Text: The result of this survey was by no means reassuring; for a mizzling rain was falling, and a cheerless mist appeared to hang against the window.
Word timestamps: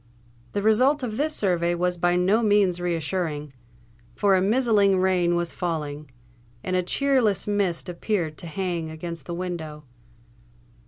The 0.53 0.63
result 0.63 1.03
of 1.03 1.17
this 1.17 1.35
survey 1.35 1.75
was 1.75 1.95
by 1.95 2.15
no 2.15 2.41
means 2.41 2.81
reassuring; 2.81 3.53
for 4.15 4.35
a 4.35 4.41
mizzling 4.41 4.97
rain 4.97 5.35
was 5.35 5.51
falling, 5.51 6.09
and 6.63 6.75
a 6.75 6.81
cheerless 6.81 7.45
mist 7.45 7.87
appeared 7.87 8.35
to 8.39 8.47
hang 8.47 8.89
against 8.89 9.27
the 9.27 9.35
window. 9.35 9.83